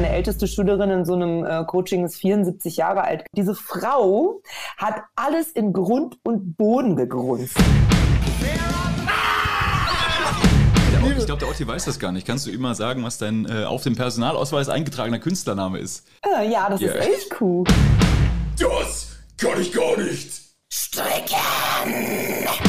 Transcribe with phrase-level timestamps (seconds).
[0.00, 3.24] meine älteste Schülerin in so einem äh, Coaching ist 74 Jahre alt.
[3.32, 4.40] Diese Frau
[4.76, 7.56] hat alles in Grund und Boden gegrunzt.
[11.18, 12.28] Ich glaube, der Otti weiß das gar nicht.
[12.28, 16.06] Kannst du immer sagen, was dein äh, auf dem Personalausweis eingetragener Künstlername ist?
[16.24, 16.94] Äh, ja, das yeah.
[16.94, 17.64] ist echt cool.
[18.56, 20.30] Das kann ich gar nicht.
[20.72, 22.67] Stricken!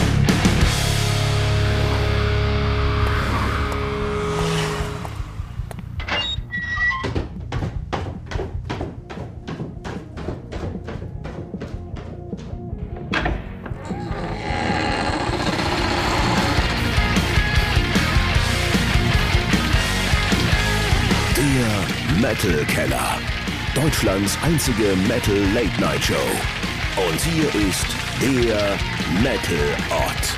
[22.41, 23.17] Metal Keller.
[23.75, 26.15] Deutschlands einzige Metal Late Night Show.
[26.95, 27.85] Und hier ist
[28.21, 28.77] der
[29.21, 29.57] Metal
[29.89, 30.37] Ort.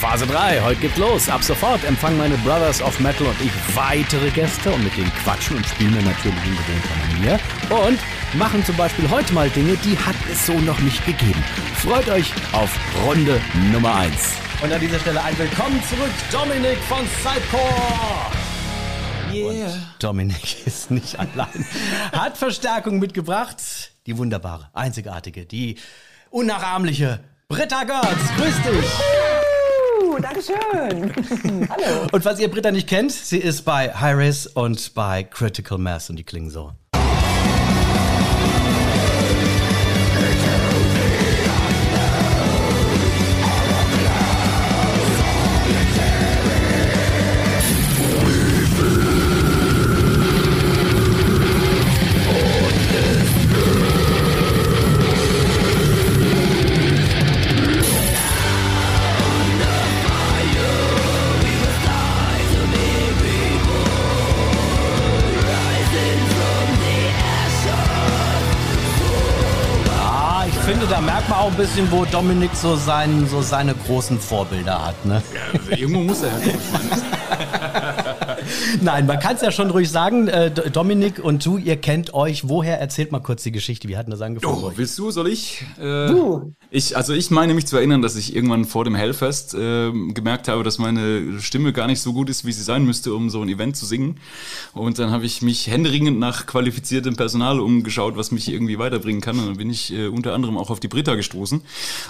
[0.00, 1.28] Phase 3, heute geht's los.
[1.28, 5.58] Ab sofort empfangen meine Brothers of Metal und ich weitere Gäste und mit denen quatschen
[5.58, 7.40] und spielen wir natürlich in gewohnter Manier.
[7.86, 7.98] Und
[8.38, 11.44] machen zum Beispiel heute mal Dinge, die hat es so noch nicht gegeben.
[11.74, 12.70] Freut euch auf
[13.04, 13.38] Runde
[13.70, 14.38] Nummer 1.
[14.62, 18.41] Und an dieser Stelle ein Willkommen zurück, Dominik von Sidecore.
[19.32, 19.66] Yeah.
[19.66, 21.66] Und Dominik ist nicht allein.
[22.12, 23.92] Hat Verstärkung mitgebracht.
[24.06, 25.76] Die wunderbare, einzigartige, die
[26.30, 28.18] unnachahmliche Britta Görz.
[28.36, 28.90] Grüß dich.
[30.20, 31.68] Dankeschön.
[31.68, 32.06] Hallo.
[32.12, 36.16] Und falls ihr Britta nicht kennt, sie ist bei Hi-Res und bei Critical Mass und
[36.16, 36.72] die klingen so.
[71.52, 75.04] Ein bisschen, wo Dominik so, sein, so seine großen Vorbilder hat.
[75.04, 75.22] Ne?
[75.34, 77.94] Ja, also irgendwo muss er ja.
[78.80, 80.28] Nein, man kann es ja schon ruhig sagen.
[80.28, 82.48] Äh, Dominik und du, ihr kennt euch.
[82.48, 83.88] Woher erzählt mal kurz die Geschichte?
[83.88, 84.62] Wie hat das angefangen?
[84.62, 85.10] Oh, willst du?
[85.10, 85.64] Soll ich?
[85.78, 86.54] Äh, du.
[86.70, 90.48] Ich, also ich meine mich zu erinnern, dass ich irgendwann vor dem Hellfest äh, gemerkt
[90.48, 93.42] habe, dass meine Stimme gar nicht so gut ist, wie sie sein müsste, um so
[93.42, 94.16] ein Event zu singen.
[94.72, 99.38] Und dann habe ich mich händeringend nach qualifiziertem Personal umgeschaut, was mich irgendwie weiterbringen kann.
[99.38, 101.62] Und dann bin ich äh, unter anderem auch auf die Britta gestoßen.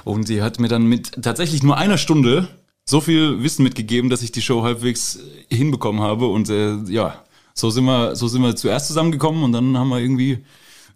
[0.04, 2.48] Und sie hat mir dann mit tatsächlich nur einer Stunde
[2.92, 6.26] so viel Wissen mitgegeben, dass ich die Show halbwegs hinbekommen habe.
[6.26, 9.98] Und äh, ja, so sind wir, so sind wir zuerst zusammengekommen und dann haben wir
[9.98, 10.44] irgendwie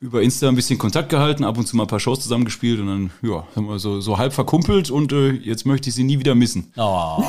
[0.01, 2.87] über Insta ein bisschen Kontakt gehalten, ab und zu mal ein paar Shows zusammengespielt und
[2.87, 6.19] dann, ja, haben wir so, so halb verkumpelt und äh, jetzt möchte ich sie nie
[6.19, 6.73] wieder missen.
[6.77, 6.83] Oh.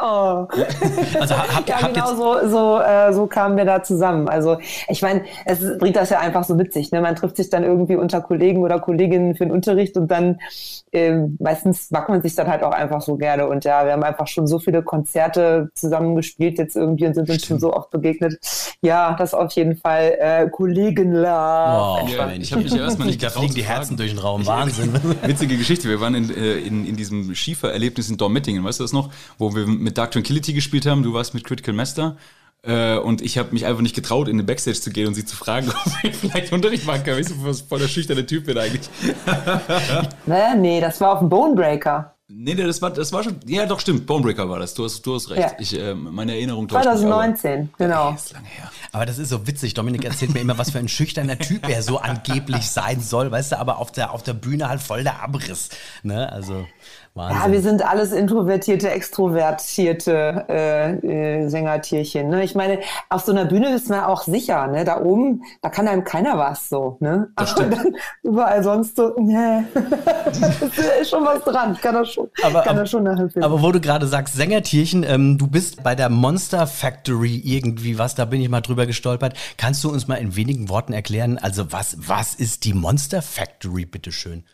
[0.00, 0.46] oh.
[1.20, 4.28] Also habt, ja, habt genau so, so, äh, so kamen wir da zusammen.
[4.28, 4.58] Also
[4.88, 6.90] ich meine, es bringt das ja einfach so witzig.
[6.92, 7.00] Ne?
[7.00, 10.38] Man trifft sich dann irgendwie unter Kollegen oder Kolleginnen für den Unterricht und dann
[10.92, 13.48] äh, meistens mag man sich dann halt auch einfach so gerne.
[13.48, 17.44] Und ja, wir haben einfach schon so viele Konzerte zusammengespielt jetzt irgendwie und sind uns
[17.44, 18.38] schon so oft begegnet.
[18.80, 22.00] Ja, das auf jeden Fall äh, Kollegenla.
[22.00, 24.46] Wow, ja, ich habe mich ja erstmal nicht Da fliegen die Herzen durch den Raum.
[24.46, 24.94] Wahnsinn.
[25.22, 25.88] Witzige Geschichte.
[25.88, 29.10] Wir waren in, äh, in, in diesem Schiefererlebnis in Dormettingen, weißt du das noch?
[29.36, 31.02] Wo wir mit Dark Tranquility gespielt haben.
[31.02, 32.16] Du warst mit Critical Master.
[32.62, 35.24] Äh, und ich habe mich einfach nicht getraut, in den Backstage zu gehen und sie
[35.24, 37.18] zu fragen, ob ich vielleicht Unterricht machen kann.
[37.18, 38.88] Weißt du, was voll der schüchterne Typ bin eigentlich.
[40.56, 42.14] nee, das war auf dem Bonebreaker.
[42.30, 43.40] Nee, nee, das war, das war schon.
[43.46, 44.06] Ja, doch, stimmt.
[44.06, 44.74] Bonebreaker war das.
[44.74, 45.40] Du hast, du hast recht.
[45.40, 45.56] Ja.
[45.58, 48.12] Ich, äh, meine Erinnerung 2019, mich, genau.
[48.12, 48.70] ist lange her.
[48.92, 49.72] Aber das ist so witzig.
[49.72, 53.52] Dominik erzählt mir immer, was für ein schüchterner Typ er so angeblich sein soll, weißt
[53.52, 55.70] du, aber auf der, auf der Bühne halt voll der Abriss.
[56.02, 56.30] Ne?
[56.30, 56.66] Also.
[57.18, 57.42] Wahnsinn.
[57.42, 62.28] Ja, wir sind alles introvertierte, extrovertierte äh, äh, Sängertierchen.
[62.28, 62.44] Ne?
[62.44, 62.78] Ich meine,
[63.10, 64.66] auf so einer Bühne ist man auch sicher.
[64.68, 64.84] Ne?
[64.84, 66.96] Da oben, da kann einem keiner was so.
[67.00, 67.28] Ne?
[67.36, 69.66] Das Aber dann überall sonst so, ne.
[69.74, 71.76] da ist schon was dran.
[71.82, 73.42] Kann das schon, aber, kann das schon nachempfinden.
[73.42, 78.14] Aber wo du gerade sagst, Sängertierchen, ähm, du bist bei der Monster Factory irgendwie was,
[78.14, 79.34] da bin ich mal drüber gestolpert.
[79.56, 83.84] Kannst du uns mal in wenigen Worten erklären, also was, was ist die Monster Factory,
[83.84, 84.44] bitteschön?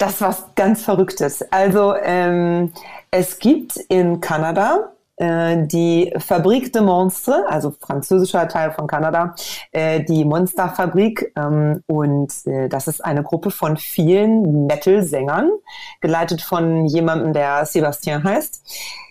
[0.00, 1.42] Das was ganz Verrücktes.
[1.52, 2.72] Also ähm,
[3.10, 9.34] es gibt in Kanada äh, die Fabrik de Monstre, also französischer Teil von Kanada,
[9.72, 11.34] äh, die Monsterfabrik.
[11.36, 15.50] Ähm, und äh, das ist eine Gruppe von vielen Metal-Sängern,
[16.00, 18.62] geleitet von jemandem, der Sebastien heißt,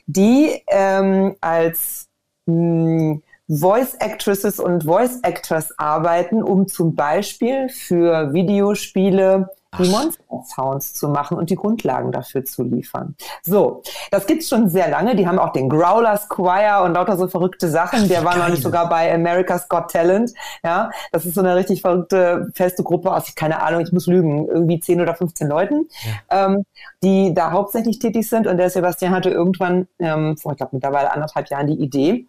[0.08, 2.08] die ähm, als
[2.48, 10.94] mh, hm, Voice Actresses und Voice Actors arbeiten, um zum Beispiel für Videospiele die Monster-Sounds
[10.94, 13.16] zu machen und die Grundlagen dafür zu liefern.
[13.44, 15.16] So, das gibt's schon sehr lange.
[15.16, 18.08] Die haben auch den Growler Squire und lauter so verrückte Sachen.
[18.08, 20.34] Der war noch nicht sogar bei America's Got Talent.
[20.64, 24.48] Ja, das ist so eine richtig verrückte, feste Gruppe aus, keine Ahnung, ich muss lügen,
[24.48, 25.88] irgendwie 10 oder 15 Leuten,
[26.30, 26.46] ja.
[26.46, 26.66] ähm,
[27.04, 28.48] die da hauptsächlich tätig sind.
[28.48, 32.26] Und der Sebastian hatte irgendwann, ähm, vor, ich glaube, mittlerweile anderthalb Jahren die Idee,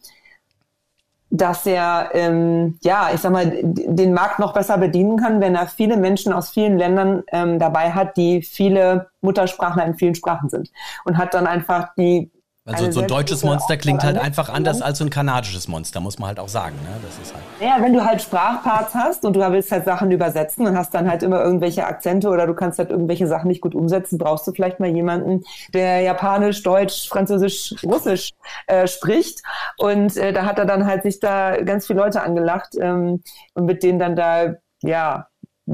[1.30, 5.68] dass er, ähm, ja, ich sag mal, den Markt noch besser bedienen kann, wenn er
[5.68, 10.70] viele Menschen aus vielen Ländern ähm, dabei hat, die viele Muttersprachler in vielen Sprachen sind.
[11.04, 12.30] Und hat dann einfach die
[12.66, 16.18] also so ein deutsches Monster klingt halt einfach anders als so ein kanadisches Monster, muss
[16.18, 16.76] man halt auch sagen.
[16.82, 16.90] Ne?
[17.02, 20.66] Das ist halt ja, wenn du halt Sprachparts hast und du willst halt Sachen übersetzen
[20.66, 23.74] und hast dann halt immer irgendwelche Akzente oder du kannst halt irgendwelche Sachen nicht gut
[23.74, 25.42] umsetzen, brauchst du vielleicht mal jemanden,
[25.72, 28.32] der Japanisch, Deutsch, Französisch, Russisch
[28.66, 29.42] äh, spricht.
[29.78, 33.22] Und äh, da hat er dann halt sich da ganz viele Leute angelacht ähm,
[33.54, 35.28] und mit denen dann da, ja,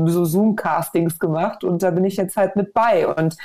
[0.05, 3.07] so Zoom-Castings gemacht und da bin ich jetzt halt mit bei.
[3.07, 3.37] Und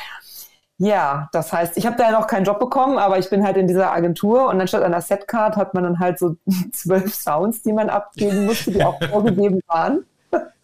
[0.83, 3.55] ja, das heißt, ich habe da ja noch keinen Job bekommen, aber ich bin halt
[3.55, 6.37] in dieser Agentur und anstatt einer Setcard hat man dann halt so
[6.71, 10.05] zwölf Sounds, die man abgeben musste, die auch vorgegeben waren.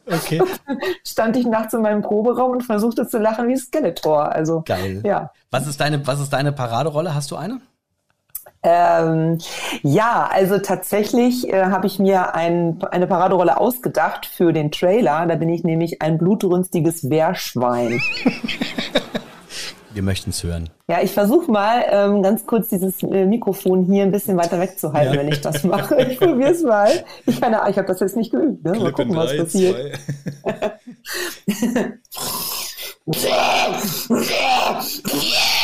[0.08, 0.42] Okay.
[1.06, 4.32] Stand ich nachts in meinem Proberaum und versuchte zu lachen wie Skeletor.
[4.32, 5.04] Also geil.
[5.06, 5.32] Ja.
[5.52, 7.14] Was ist deine, was ist deine Paraderolle?
[7.14, 7.62] Hast du eine?
[8.64, 9.38] Ähm,
[9.84, 15.28] ja, also tatsächlich äh, habe ich mir ein, eine Paraderolle ausgedacht für den Trailer.
[15.28, 18.02] Da bin ich nämlich ein blutrünstiges Wehrschwein.
[19.98, 20.70] Wir möchten es hören.
[20.88, 25.16] Ja, ich versuche mal ähm, ganz kurz dieses äh, Mikrofon hier ein bisschen weiter wegzuhalten,
[25.16, 25.20] ja.
[25.20, 25.96] wenn ich das mache.
[26.04, 27.04] Ich probiere es mal.
[27.26, 28.64] Ich, kann, ich habe das jetzt nicht geübt.
[28.64, 28.74] Ne?
[28.74, 29.98] Mal gucken, was passiert.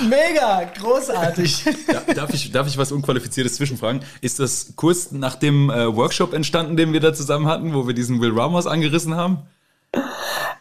[0.00, 1.64] Mega, großartig.
[2.14, 4.02] darf, ich, darf ich was Unqualifiziertes zwischenfragen?
[4.20, 7.94] Ist das kurz nach dem äh, Workshop entstanden, den wir da zusammen hatten, wo wir
[7.94, 9.38] diesen Will Ramos angerissen haben?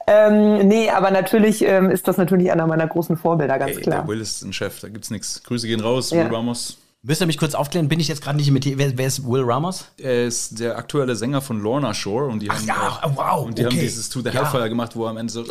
[0.08, 4.00] Ähm, nee, aber natürlich ähm, ist das natürlich einer meiner großen Vorbilder, ganz hey, klar.
[4.00, 5.44] Der Will ist ein Chef, da gibt's nichts.
[5.44, 6.24] Grüße gehen raus, ja.
[6.24, 6.78] Will Ramos.
[7.04, 7.90] Müsst ihr mich kurz aufklären?
[7.90, 8.78] Bin ich jetzt gerade nicht mit hier?
[8.78, 9.86] Wer, wer, ist Will Ramos?
[9.98, 13.46] Er ist der aktuelle Sänger von Lorna Shore und die Ach, haben, ja, äh, wow,
[13.46, 13.76] und die okay.
[13.76, 14.68] haben dieses To the Hellfire ja.
[14.68, 15.46] gemacht, wo er am Ende so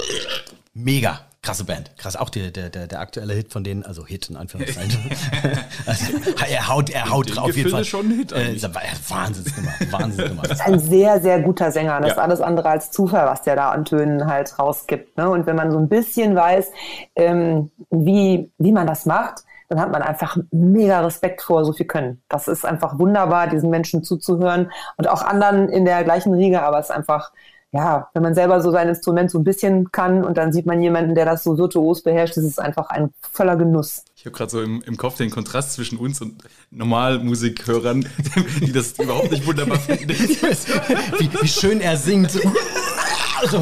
[0.75, 1.21] Mega.
[1.47, 1.93] Krasse Band.
[1.97, 4.99] Krass, auch der, der, der, der aktuelle Hit von denen, also Hit in Anführungszeichen.
[5.87, 6.05] also,
[6.51, 7.85] er haut, er haut Den auf jeden Fall.
[7.85, 8.61] schon ein Hit äh,
[9.09, 10.43] Wahnsinnsnummer, Wahnsinnsnummer.
[10.43, 12.01] Das ist ein sehr, sehr guter Sänger.
[12.01, 12.15] Das ja.
[12.15, 15.17] ist alles andere als Zufall, was der da an Tönen halt rausgibt.
[15.17, 15.31] Ne?
[15.31, 16.73] Und wenn man so ein bisschen weiß,
[17.15, 21.87] ähm, wie, wie man das macht, dann hat man einfach mega Respekt vor so viel
[21.87, 22.23] Können.
[22.29, 26.81] Das ist einfach wunderbar, diesen Menschen zuzuhören und auch anderen in der gleichen Riege, aber
[26.81, 27.31] es ist einfach
[27.73, 30.81] ja, wenn man selber so sein Instrument so ein bisschen kann und dann sieht man
[30.81, 34.05] jemanden, der das so virtuos beherrscht, das ist einfach ein voller Genuss.
[34.17, 38.07] Ich habe gerade so im, im Kopf den Kontrast zwischen uns und Normalmusikhörern,
[38.61, 40.09] die das überhaupt nicht wunderbar finden.
[40.09, 42.33] wie, wie schön er singt.
[43.41, 43.59] Also.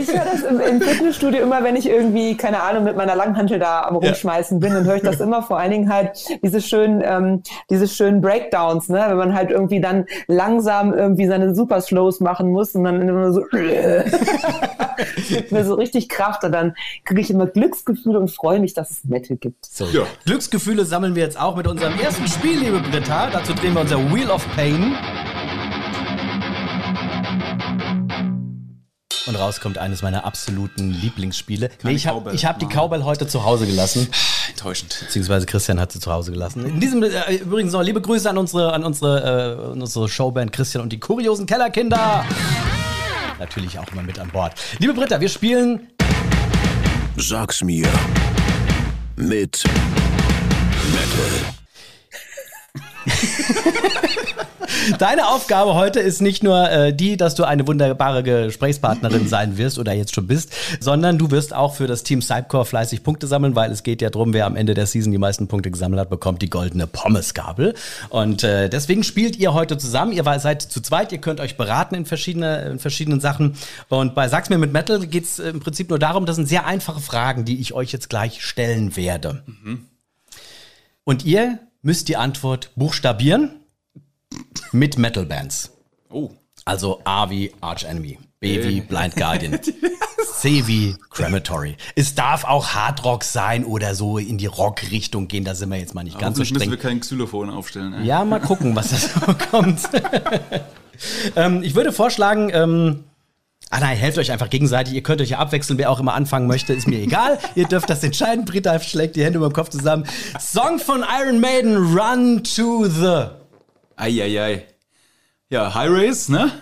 [0.00, 3.58] ich höre das im, im, Fitnessstudio immer, wenn ich irgendwie, keine Ahnung, mit meiner Langhantel
[3.58, 7.02] da am Rumschmeißen bin, dann höre ich das immer vor allen Dingen halt diese schönen,
[7.04, 9.04] ähm, diese schönen Breakdowns, ne?
[9.08, 13.32] wenn man halt irgendwie dann langsam irgendwie seine Super Slows machen muss und dann immer
[13.32, 13.42] so
[15.28, 18.90] gibt mir so richtig Kraft und dann kriege ich immer Glücksgefühle und freue mich, dass
[18.90, 19.66] es Metal gibt.
[19.66, 19.86] So.
[19.86, 20.02] Ja.
[20.24, 23.30] Glücksgefühle sammeln wir jetzt auch mit unserem ersten Spiel, liebe Britta.
[23.30, 24.94] Dazu drehen wir unser Wheel of Pain.
[29.26, 31.70] Und raus kommt eines meiner absoluten Lieblingsspiele.
[31.82, 34.08] nee, ich habe hab die Cowbell heute zu Hause gelassen.
[34.50, 34.96] Enttäuschend.
[35.00, 36.66] Beziehungsweise Christian hat sie zu Hause gelassen.
[36.66, 40.82] In diesem äh, übrigens noch liebe Grüße an unsere, an unsere, äh, unsere Showband Christian
[40.82, 42.24] und die kuriosen Kellerkinder.
[43.38, 44.52] Natürlich auch immer mit an Bord.
[44.78, 45.88] Liebe Britta, wir spielen.
[47.16, 47.88] Sag's mir.
[49.16, 49.64] Mit
[50.92, 51.63] Metal.
[54.98, 59.78] Deine Aufgabe heute ist nicht nur äh, die, dass du eine wunderbare Gesprächspartnerin sein wirst
[59.78, 63.54] oder jetzt schon bist, sondern du wirst auch für das Team Cypcore fleißig Punkte sammeln,
[63.54, 66.10] weil es geht ja darum, wer am Ende der Season die meisten Punkte gesammelt hat,
[66.10, 67.74] bekommt die goldene Pommesgabel.
[68.10, 70.12] Und äh, deswegen spielt ihr heute zusammen.
[70.12, 73.56] Ihr seid zu zweit, ihr könnt euch beraten in, verschiedene, in verschiedenen Sachen.
[73.88, 76.66] Und bei Sag's mir mit Metal geht es im Prinzip nur darum, das sind sehr
[76.66, 79.42] einfache Fragen, die ich euch jetzt gleich stellen werde.
[79.46, 79.86] Mhm.
[81.04, 83.60] Und ihr müsst die Antwort buchstabieren
[84.72, 85.70] mit Metal Bands.
[86.10, 86.30] Oh.
[86.64, 89.60] Also A wie Arch Enemy, B wie Blind Guardian,
[90.34, 91.76] C wie Crematory.
[91.94, 95.94] Es darf auch Hardrock sein oder so in die Rock-Richtung gehen, da sind wir jetzt
[95.94, 96.58] mal nicht Aber ganz so streng.
[96.60, 97.92] müssen wir kein Xylophon aufstellen.
[97.92, 98.06] Ey.
[98.06, 99.80] Ja, mal gucken, was da so kommt.
[101.36, 103.04] ähm, ich würde vorschlagen, ähm,
[103.70, 104.94] Ah nein, helft euch einfach gegenseitig.
[104.94, 107.38] Ihr könnt euch ja abwechseln, wer auch immer anfangen möchte, ist mir egal.
[107.54, 108.44] Ihr dürft das entscheiden.
[108.44, 110.04] Britta schlägt die Hände über den Kopf zusammen.
[110.38, 113.26] Song von Iron Maiden, Run to the.
[113.96, 114.64] Eieiei.
[115.50, 116.52] Ja, High Race, ne?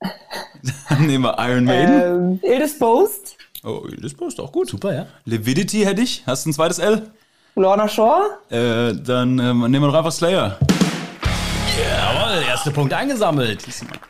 [0.88, 2.40] Dann nehmen wir Iron Maiden.
[2.40, 3.36] Ähm, Ill Disposed.
[3.64, 4.68] Oh, Ill Disposed, auch gut.
[4.68, 5.06] Super, ja.
[5.24, 6.22] Lividity hätte ich.
[6.26, 7.10] Hast du ein zweites L?
[7.54, 8.38] Lorna Shore.
[8.50, 10.58] Äh, dann ähm, nehmen wir doch einfach Slayer.
[11.78, 13.64] Jawohl, erster Punkt eingesammelt.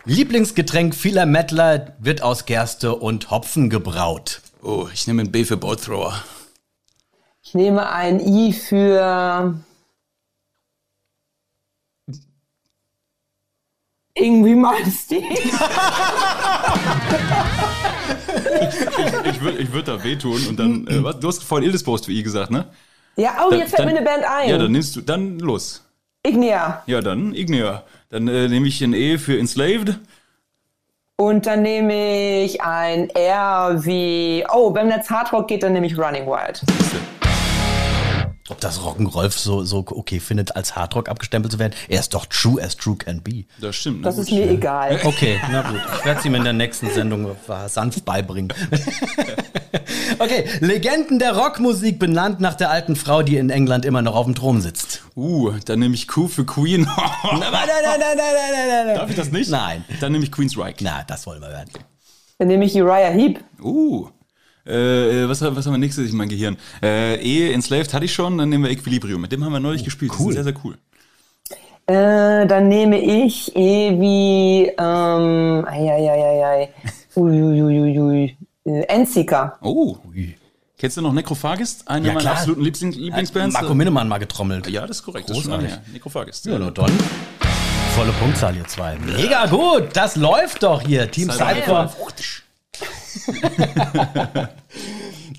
[0.05, 4.41] Lieblingsgetränk vieler Mettler wird aus Gerste und Hopfen gebraut.
[4.63, 6.23] Oh, ich nehme ein B für Boatthrower.
[7.43, 9.55] Ich nehme ein I für
[14.19, 15.17] irgendwie meinst du?
[15.17, 15.25] ich
[19.27, 22.13] ich würde ich würd da wehtun und dann, äh, was, du hast vorhin Ildispost für
[22.13, 22.71] I gesagt, ne?
[23.17, 24.49] Ja, oh, Dann- jetzt fällt dann- mir eine Band ein.
[24.49, 25.83] Ja, dann nimmst du, dann los.
[26.27, 26.83] Ignea.
[26.87, 27.85] Ja, dann Ignea.
[28.11, 29.99] Dann äh, nehme ich ein E für Enslaved.
[31.19, 35.97] Und dann nehme ich ein R wie, oh, wenn jetzt Hardrock geht, dann nehme ich
[35.97, 36.63] Running Wild.
[38.49, 41.73] Ob das Rock'n'Rolf so, so okay findet, als Hardrock abgestempelt zu werden?
[41.89, 43.45] Er ist doch true as true can be.
[43.61, 44.05] Das stimmt.
[44.05, 44.39] Das na ist gut.
[44.39, 45.01] mir egal.
[45.03, 45.81] Okay, na gut.
[45.99, 47.35] Ich werde es ihm in der nächsten Sendung
[47.67, 48.53] sanft beibringen.
[50.19, 54.27] okay, Legenden der Rockmusik benannt nach der alten Frau, die in England immer noch auf
[54.27, 55.06] dem Thron sitzt.
[55.17, 56.83] Uh, dann nehme ich Q für Queen.
[56.83, 58.97] Nein, nein, nein, nein, nein, nein, nein, nein.
[58.97, 59.51] Darf ich das nicht?
[59.51, 59.83] Nein.
[60.01, 60.77] Dann nehme ich Queen's Reich.
[60.83, 61.71] Na, das wollen wir hören.
[62.39, 63.41] Dann nehme ich Uriah Heep.
[63.63, 64.09] Uh.
[64.67, 66.59] Äh, was, was haben wir nächstes in mein Gehirn?
[66.83, 69.21] Äh, E, Enslaved hatte ich schon, dann nehmen wir Equilibrium.
[69.21, 70.13] Mit dem haben wir neulich gespielt.
[70.19, 70.35] cool.
[70.35, 70.77] Das ist sehr, sehr cool.
[71.87, 76.69] Äh, dann nehme ich E wie, ähm, ei, ei, ei, ei, ei.
[77.15, 78.37] Uiuiuiui.
[78.65, 79.57] Äh, Endseeker.
[79.63, 79.97] Oh.
[80.79, 81.89] Kennst du noch Necrophagist?
[81.89, 82.37] Eine Ja, meiner klar.
[82.37, 83.55] absoluten Lieblings Lieblingsbands?
[83.55, 84.69] Marco Minnemann mal getrommelt.
[84.69, 85.31] Ja, das ist korrekt.
[85.31, 85.87] Das ist schon lange Großartig.
[85.87, 85.93] her.
[85.95, 86.47] Necrophagist.
[86.47, 86.93] Ja, nur dann.
[87.95, 88.97] Volle Punktzahl, ihr zwei.
[88.99, 91.11] Mega gut, das läuft doch hier.
[91.11, 91.91] Team Cypher.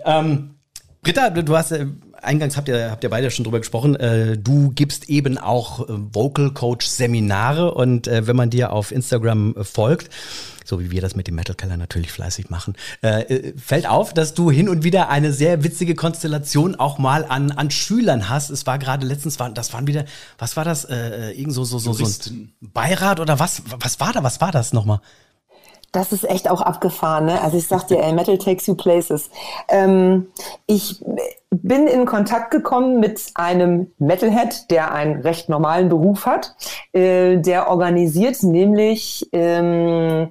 [0.06, 0.56] ähm,
[1.04, 1.86] Britta, du hast äh,
[2.22, 3.96] eingangs habt ihr habt ihr beide schon drüber gesprochen.
[3.96, 8.92] Äh, du gibst eben auch äh, Vocal Coach Seminare und äh, wenn man dir auf
[8.92, 10.10] Instagram äh, folgt,
[10.66, 14.34] so wie wir das mit dem Metal Keller natürlich fleißig machen, äh, fällt auf, dass
[14.34, 18.50] du hin und wieder eine sehr witzige Konstellation auch mal an an Schülern hast.
[18.50, 20.06] Es war gerade letztens war das waren wieder
[20.38, 24.24] was war das irgend so so so, so ein Beirat oder was was war da
[24.24, 25.00] was war das nochmal?
[25.92, 27.42] Das ist echt auch abgefahren, ne?
[27.42, 29.30] Also ich sag dir, ey, Metal takes you places.
[29.70, 30.28] Ähm,
[30.66, 31.04] ich
[31.50, 36.56] bin in Kontakt gekommen mit einem Metalhead, der einen recht normalen Beruf hat.
[36.92, 40.30] Äh, der organisiert nämlich ähm,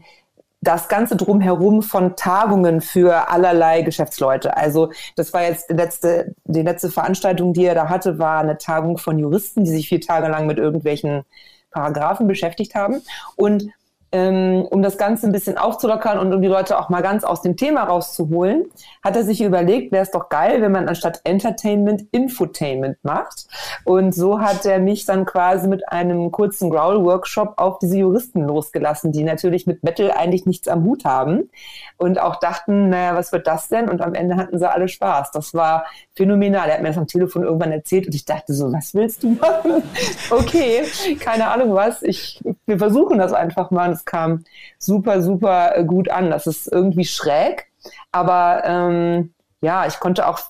[0.60, 4.56] das Ganze drumherum von Tagungen für allerlei Geschäftsleute.
[4.56, 8.98] Also das war jetzt letzte, die letzte Veranstaltung, die er da hatte, war eine Tagung
[8.98, 11.25] von Juristen, die sich vier Tage lang mit irgendwelchen
[11.70, 13.02] Paragraphen beschäftigt haben.
[13.36, 13.68] Und
[14.16, 17.42] ähm, um das Ganze ein bisschen aufzulockern und um die Leute auch mal ganz aus
[17.42, 18.64] dem Thema rauszuholen,
[19.04, 23.46] hat er sich überlegt, wäre es doch geil, wenn man anstatt Entertainment Infotainment macht.
[23.85, 29.12] Und so hat er mich dann quasi mit einem kurzen Growl-Workshop auf diese Juristen losgelassen,
[29.12, 31.50] die natürlich mit Metal eigentlich nichts am Hut haben
[31.99, 33.88] und auch dachten, naja, was wird das denn?
[33.88, 35.30] Und am Ende hatten sie alle Spaß.
[35.32, 36.68] Das war phänomenal.
[36.68, 39.32] Er hat mir das am Telefon irgendwann erzählt und ich dachte so, was willst du
[39.32, 39.82] machen?
[40.30, 40.85] okay,
[41.20, 42.02] keine Ahnung was.
[42.02, 43.90] Ich, wir versuchen das einfach mal.
[43.92, 44.44] Es kam
[44.78, 46.30] super, super gut an.
[46.30, 47.66] Das ist irgendwie schräg,
[48.12, 50.40] aber ähm, ja, ich konnte auch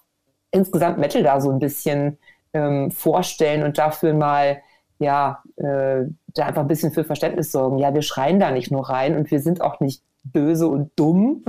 [0.51, 2.19] insgesamt Metal da so ein bisschen
[2.53, 4.63] ähm, vorstellen und dafür mal
[4.99, 7.79] ja, äh, da einfach ein bisschen für Verständnis sorgen.
[7.79, 11.45] Ja, wir schreien da nicht nur rein und wir sind auch nicht böse und dumm.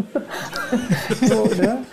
[1.26, 1.80] so, ne?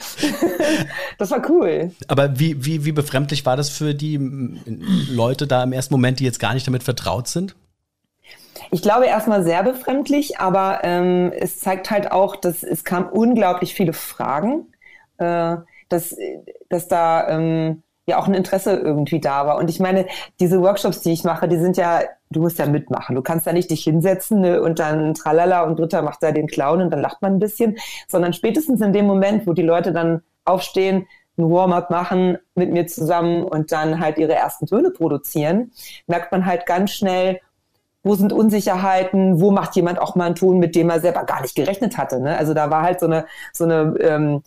[1.19, 1.93] Das war cool.
[2.09, 4.19] Aber wie, wie, wie befremdlich war das für die
[5.11, 7.55] Leute da im ersten Moment, die jetzt gar nicht damit vertraut sind?
[8.75, 13.73] Ich glaube erstmal sehr befremdlich, aber ähm, es zeigt halt auch, dass es kam unglaublich
[13.73, 14.67] viele Fragen,
[15.19, 16.17] äh, dass,
[16.71, 19.59] dass da ähm, ja auch ein Interesse irgendwie da war.
[19.59, 20.07] Und ich meine,
[20.41, 22.01] diese Workshops, die ich mache, die sind ja,
[22.31, 23.15] du musst ja mitmachen.
[23.15, 26.49] Du kannst da nicht dich hinsetzen ne, und dann tralala und Dritter macht da den
[26.49, 27.77] Clown und dann lacht man ein bisschen,
[28.09, 31.07] sondern spätestens in dem Moment, wo die Leute dann aufstehen,
[31.39, 35.71] ein Warm-up machen mit mir zusammen und dann halt ihre ersten Töne produzieren,
[36.09, 37.41] merkt man halt ganz schnell,
[38.05, 41.41] wo sind Unsicherheiten, wo macht jemand auch mal einen Ton, mit dem er selber gar
[41.41, 42.21] nicht gerechnet hatte.
[42.21, 42.37] Ne?
[42.37, 44.43] Also da war halt so eine, so eine ähm,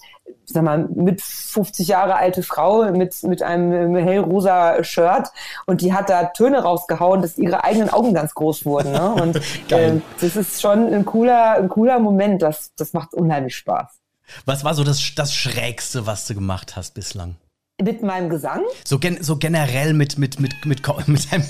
[0.45, 5.29] sag mal, mit 50 Jahre alte Frau mit, mit einem hellrosa Shirt
[5.65, 8.91] und die hat da Töne rausgehauen, dass ihre eigenen Augen ganz groß wurden.
[8.91, 9.11] Ne?
[9.11, 9.35] Und
[9.71, 13.99] äh, das ist schon ein cooler, ein cooler Moment, das, das macht unheimlich Spaß.
[14.45, 17.35] Was war so das, das Schrägste, was du gemacht hast bislang?
[17.79, 18.63] Mit meinem Gesang?
[18.83, 21.43] So, gen so generell mit, mit, mit, mit, mit einem,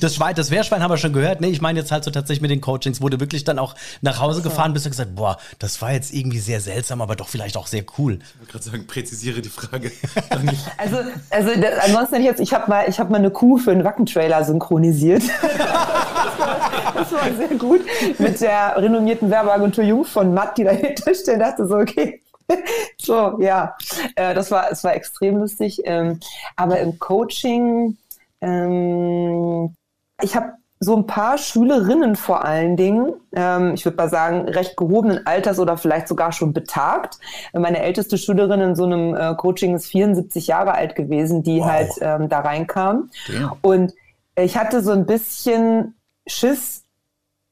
[0.00, 1.40] das Schwein, das Wehrschwein haben wir schon gehört.
[1.40, 4.20] Nee, ich meine jetzt halt so tatsächlich mit den Coachings, du wirklich dann auch nach
[4.20, 4.50] Hause so.
[4.50, 7.66] gefahren bist und gesagt, boah, das war jetzt irgendwie sehr seltsam, aber doch vielleicht auch
[7.66, 8.20] sehr cool.
[8.20, 9.90] Ich wollte gerade sagen, präzisiere die Frage.
[10.78, 10.98] also,
[11.28, 14.44] also das, ansonsten jetzt, ich habe mal, ich habe mal eine Kuh für einen Wackentrailer
[14.44, 15.24] synchronisiert.
[15.42, 17.80] das, war, das war sehr gut.
[18.20, 22.22] Mit der renommierten Werbeagentur Jung von Matt, die dahinter steht, dachte so, okay,
[23.00, 23.76] so, ja,
[24.16, 25.82] äh, das war, es war extrem lustig.
[25.84, 26.20] Ähm,
[26.56, 27.96] aber im Coaching,
[28.40, 29.74] ähm,
[30.22, 34.76] ich habe so ein paar Schülerinnen vor allen Dingen, ähm, ich würde mal sagen, recht
[34.76, 37.18] gehobenen Alters oder vielleicht sogar schon betagt.
[37.52, 41.66] Meine älteste Schülerin in so einem äh, Coaching ist 74 Jahre alt gewesen, die wow.
[41.66, 43.10] halt ähm, da reinkam.
[43.26, 43.56] Ja.
[43.60, 43.92] Und
[44.36, 45.96] ich hatte so ein bisschen
[46.28, 46.84] Schiss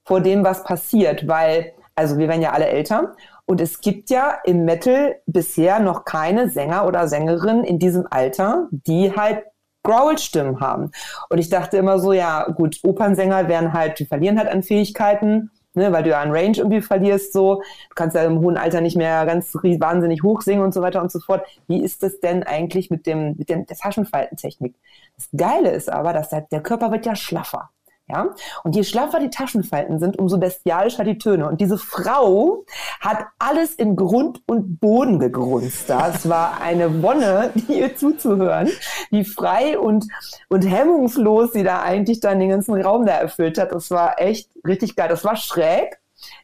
[0.04, 4.38] vor dem, was passiert, weil, also wir werden ja alle älter und es gibt ja
[4.44, 9.44] im Metal bisher noch keine Sänger oder Sängerin in diesem Alter, die halt
[9.84, 10.90] Growl-Stimmen haben.
[11.30, 15.52] Und ich dachte immer so, ja, gut, Opernsänger werden halt, die verlieren halt an Fähigkeiten,
[15.74, 17.62] ne, weil du ja an Range irgendwie verlierst, so.
[17.90, 21.00] Du kannst ja im hohen Alter nicht mehr ganz wahnsinnig hoch singen und so weiter
[21.00, 21.46] und so fort.
[21.68, 24.74] Wie ist das denn eigentlich mit dem, mit dem, der Taschenfaltentechnik?
[25.16, 27.70] Das Geile ist aber, dass der, der Körper wird ja schlaffer.
[28.08, 28.34] Ja?
[28.62, 31.48] Und je schlaffer die Taschenfalten sind, umso bestialischer die Töne.
[31.48, 32.64] Und diese Frau
[33.00, 35.90] hat alles in Grund und Boden gegrunzt.
[35.90, 38.68] Das war eine Wonne, ihr zuzuhören,
[39.10, 40.06] wie frei und,
[40.48, 43.72] und hemmungslos sie da eigentlich dann den ganzen Raum da erfüllt hat.
[43.72, 45.08] Das war echt richtig geil.
[45.08, 45.98] Das war schräg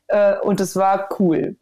[0.09, 1.57] äh, und es war cool.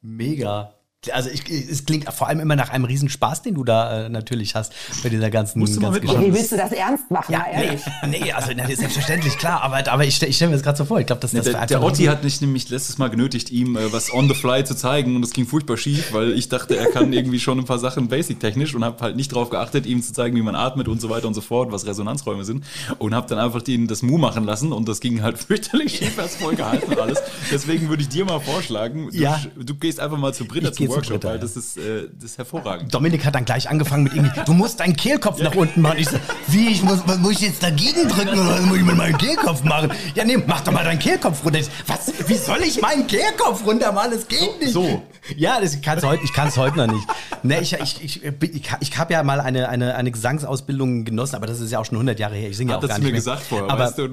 [0.00, 0.77] Mega.
[1.12, 4.56] Also ich, es klingt vor allem immer nach einem Riesenspaß, den du da äh, natürlich
[4.56, 4.72] hast
[5.04, 6.26] bei dieser ganzen, Musst ganzen Geschichte.
[6.26, 7.30] Wie willst du das ernst machen?
[7.32, 7.78] Ja, nee,
[8.18, 10.98] nee, also na, selbstverständlich, klar, aber, aber ich, ich stelle mir das gerade so vor.
[10.98, 13.76] Ich glaube, dass das nee, der, der Otti hat mich nämlich letztes Mal genötigt, ihm
[13.76, 16.76] äh, was on the fly zu zeigen und es ging furchtbar schief, weil ich dachte,
[16.76, 20.02] er kann irgendwie schon ein paar Sachen basic-technisch und habe halt nicht darauf geachtet, ihm
[20.02, 22.64] zu zeigen, wie man atmet und so weiter und so fort, was Resonanzräume sind
[22.98, 26.18] und habe dann einfach ihn das Mu machen lassen und das ging halt fürchterlich schief,
[26.18, 27.22] er voll gehalten und alles.
[27.52, 29.40] Deswegen würde ich dir mal vorschlagen, du, ja.
[29.56, 32.92] du gehst einfach mal zu Britta zum Workshop, weil das ist äh, das ist hervorragend.
[32.92, 35.98] Dominik hat dann gleich angefangen mit irgendwie, du musst deinen Kehlkopf nach unten machen.
[35.98, 39.18] Ich so, wie, ich muss, muss ich jetzt dagegen drücken oder muss ich mit meinem
[39.18, 39.90] Kehlkopf machen?
[40.14, 41.60] Ja, nee, mach doch mal deinen Kehlkopf runter.
[41.86, 44.12] Was, wie soll ich meinen Kehlkopf runter machen?
[44.12, 44.72] Das geht so, nicht.
[44.72, 45.02] So.
[45.36, 47.06] Ja, das kann's heute, ich kann es heute noch nicht.
[47.42, 51.46] Nee, ich, ich, ich, ich, ich habe ja mal eine, eine, eine Gesangsausbildung genossen, aber
[51.46, 52.48] das ist ja auch schon 100 Jahre her.
[52.48, 53.12] Ich singe ja auch gar nicht mir mehr.
[53.12, 54.08] gesagt vorher, aber, weißt du,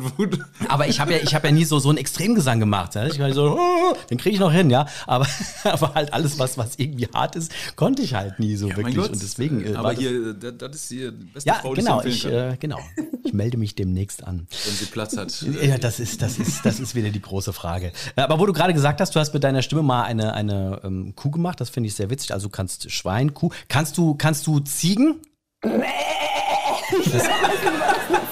[0.68, 2.96] aber ich habe ja, ich hab ja nie so, so einen Extremgesang gemacht.
[2.96, 3.06] Ja?
[3.06, 4.86] Ich war so, oh, den kriege ich noch hin, ja.
[5.08, 5.26] Aber,
[5.64, 8.98] aber halt alles, was, was irgendwie hart ist, konnte ich halt nie so ja, wirklich.
[8.98, 9.66] Und deswegen.
[9.66, 12.58] Äh, aber hier, das, das ist hier die beste ja, Frau, genau, die ich, äh,
[12.60, 12.80] genau.
[13.24, 14.48] Ich melde mich demnächst an.
[14.66, 15.46] Wenn sie Platz hat.
[15.66, 17.92] Ja, das ist, das ist, das ist wieder die große Frage.
[18.16, 21.14] Aber wo du gerade gesagt hast, du hast mit deiner Stimme mal eine, eine ähm,
[21.16, 22.34] Kuh gemacht, das finde ich sehr witzig.
[22.34, 23.50] Also du kannst Schwein, Kuh.
[23.68, 25.22] Kannst du, kannst du Ziegen?
[25.62, 27.24] Das,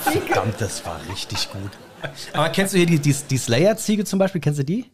[0.14, 1.72] verdammt, das war richtig gut.
[2.34, 4.42] Aber kennst du hier die, die, die Slayer-Ziege zum Beispiel?
[4.42, 4.86] Kennst du die?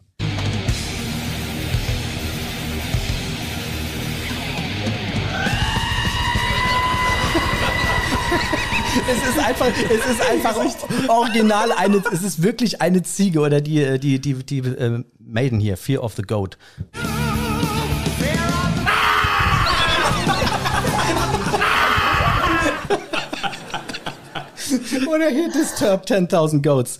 [9.60, 10.56] Einfach, es ist einfach
[11.08, 15.04] original eine, es ist wirklich eine Ziege oder die, äh, die, die, die, die äh,
[15.18, 16.56] Maiden hier, Fear of the Goat.
[25.06, 26.98] Oder hier Disturb 10.000 Goats.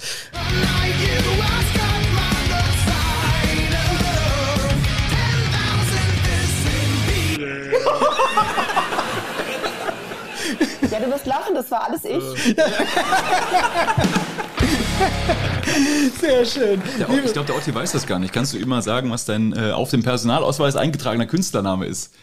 [10.90, 12.24] Ja, du wirst lachen, das war alles ich.
[16.20, 16.83] Sehr schön.
[16.98, 18.33] Der, ich glaube, der Otti weiß das gar nicht.
[18.33, 22.14] Kannst du immer sagen, was dein äh, auf dem Personalausweis eingetragener Künstlername ist?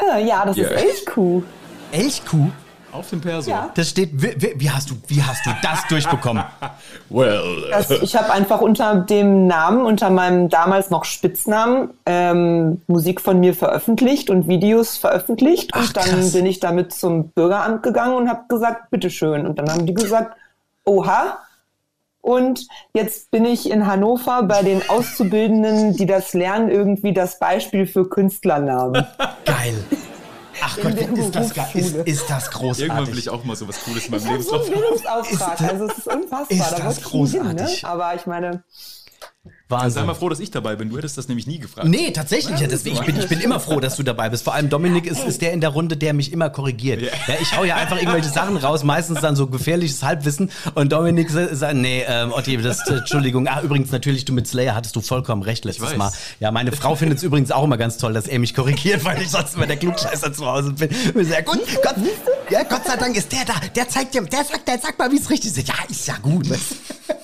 [0.00, 0.70] Äh, ja, das yeah.
[0.70, 1.42] ist Elchkuh.
[1.90, 2.50] Elchkuh?
[2.96, 3.50] Auf dem Perso.
[3.50, 3.70] Ja.
[3.74, 4.10] Das steht.
[4.14, 6.44] Wie, wie, hast du, wie hast du das durchbekommen?
[7.10, 7.68] well.
[7.70, 13.38] Das, ich habe einfach unter dem Namen, unter meinem damals noch Spitznamen, ähm, Musik von
[13.38, 15.72] mir veröffentlicht und Videos veröffentlicht.
[15.74, 16.32] Ach, und dann krass.
[16.32, 19.46] bin ich damit zum Bürgeramt gegangen und habe gesagt, bitteschön.
[19.46, 20.34] Und dann haben die gesagt,
[20.84, 21.38] oha.
[22.22, 27.86] Und jetzt bin ich in Hannover bei den Auszubildenden, die das lernen, irgendwie das Beispiel
[27.86, 29.06] für Künstlernamen.
[29.44, 29.84] Geil.
[30.62, 32.84] Ach Gott, ist das, ist, ist das großartig.
[32.84, 34.72] Irgendwann will ich auch mal so was Cooles in meinem Lebenslauf haben.
[34.72, 36.50] Bildungsauftrag, also es ist unfassbar.
[36.50, 37.48] Ist da das großartig.
[37.48, 37.88] Hin, ne?
[37.88, 38.64] Aber ich meine,
[39.68, 40.02] Wahnsinn.
[40.02, 40.90] Sei mal froh, dass ich dabei bin.
[40.90, 41.88] Du hättest das nämlich nie gefragt.
[41.88, 42.60] Nee, tatsächlich.
[42.60, 44.44] Ja, deswegen, ich, bin, ich bin immer froh, dass du dabei bist.
[44.44, 47.02] Vor allem Dominik ist, ist der in der Runde, der mich immer korrigiert.
[47.02, 47.08] Ja.
[47.26, 50.52] ja ich hau ja einfach irgendwelche Sachen raus, meistens dann so gefährliches Halbwissen.
[50.74, 53.48] Und Dominik sagt, nee, ähm, Otti, das, Entschuldigung.
[53.48, 56.12] Ah, übrigens, natürlich, du mit Slayer hattest du vollkommen recht letztes Mal.
[56.38, 59.20] Ja, meine Frau findet es übrigens auch immer ganz toll, dass er mich korrigiert, weil
[59.20, 60.90] ich sonst immer der Klugscheißer zu Hause bin.
[61.24, 61.58] Sehr gut.
[61.82, 61.96] Gott,
[62.50, 63.54] ja, Gott sei Dank ist der da.
[63.74, 65.66] Der zeigt dir, der sagt, der sagt mal, wie es richtig ist.
[65.66, 66.46] Ja, ist ja gut.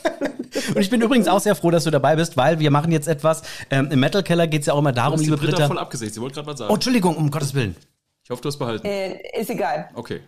[0.75, 3.09] Und ich bin übrigens auch sehr froh, dass du dabei bist, weil wir machen jetzt
[3.09, 3.42] etwas.
[3.70, 5.66] Ähm, Im Metal Keller geht es ja auch immer darum, liebe Britta.
[5.66, 6.14] voll abgesägt.
[6.14, 6.70] Sie wollte gerade was sagen.
[6.70, 7.77] Oh, Entschuldigung, um Gottes Willen.
[8.25, 8.87] Ich hoffe, du hast behalten.
[8.87, 9.90] Äh, ist egal.
[9.94, 10.20] Okay.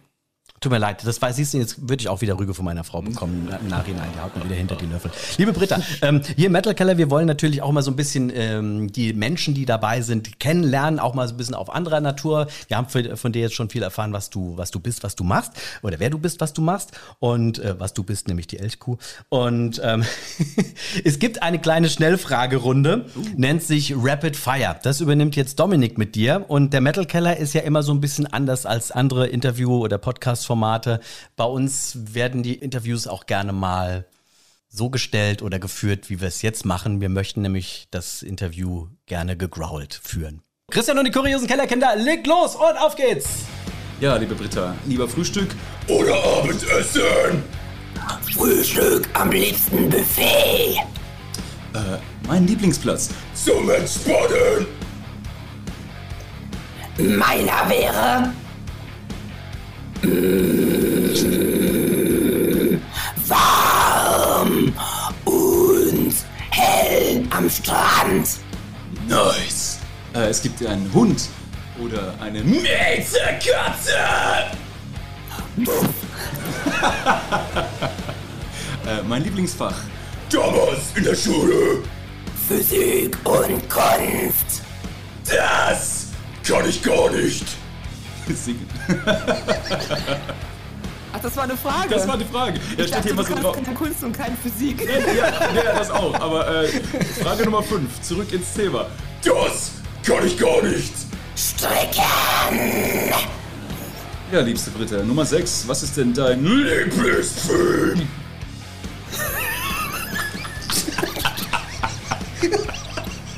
[0.64, 3.03] Tut mir leid, das weiß, du, jetzt würde ich auch wieder Rüge von meiner Frau
[3.03, 4.09] bekommen im Nachhinein.
[4.14, 5.11] Die haut mir wieder hinter die Löffel.
[5.37, 8.33] Liebe Britta, ähm, hier im Metal Keller, wir wollen natürlich auch mal so ein bisschen
[8.35, 12.46] ähm, die Menschen, die dabei sind, kennenlernen, auch mal so ein bisschen auf anderer Natur.
[12.68, 15.22] Wir haben von dir jetzt schon viel erfahren, was du, was du bist, was du
[15.22, 18.59] machst, oder wer du bist, was du machst und äh, was du bist, nämlich die
[18.59, 18.96] Elchkuh.
[19.29, 20.03] Und ähm,
[21.05, 23.22] es gibt eine kleine Schnellfragerunde, uh.
[23.37, 24.77] nennt sich Rapid Fire.
[24.83, 28.00] Das übernimmt jetzt Dominik mit dir und der Metal Keller ist ja immer so ein
[28.00, 31.00] bisschen anders als andere Interview- oder Podcast Formate.
[31.34, 34.06] Bei uns werden die Interviews auch gerne mal
[34.68, 37.00] so gestellt oder geführt, wie wir es jetzt machen.
[37.00, 40.42] Wir möchten nämlich das Interview gerne gegrowlt führen.
[40.70, 43.46] Christian und die kuriosen Kellerkinder, legt los und auf geht's!
[44.00, 45.56] Ja, liebe Britta, lieber Frühstück
[45.88, 47.42] oder Abendessen?
[48.32, 50.76] Frühstück am liebsten Buffet.
[51.74, 53.10] Äh, mein Lieblingsplatz.
[53.34, 54.66] Zum Entspannen.
[56.96, 58.32] Meiner wäre
[63.26, 64.72] warm
[65.24, 66.14] und
[66.50, 68.28] hell am Strand.
[69.08, 69.78] Nice.
[70.14, 71.28] Äh, es gibt einen Hund
[71.82, 73.92] oder eine Mädchenkatze.
[78.86, 79.76] äh, mein Lieblingsfach.
[80.30, 81.82] Damals in der Schule.
[82.48, 84.62] Physik und Kunst.
[85.24, 86.08] Das
[86.46, 87.46] kann ich gar nicht
[88.34, 88.68] singen.
[91.12, 91.88] Ach, das war eine Frage.
[91.90, 92.58] Das war eine Frage.
[92.58, 93.56] Ja, ich steht dachte, hier immer so drauf.
[93.62, 94.84] keine Kunst und keine Physik.
[94.86, 94.98] Ja,
[95.54, 96.14] ja, das auch.
[96.20, 96.68] Aber äh,
[97.22, 98.00] Frage Nummer 5.
[98.02, 98.86] Zurück ins Thema.
[99.22, 99.72] Das
[100.04, 100.92] kann ich gar nicht.
[101.36, 102.02] Stricken.
[104.32, 105.02] Ja, liebste Britta.
[105.02, 105.64] Nummer 6.
[105.68, 108.08] Was ist denn dein Lieblingsfilm?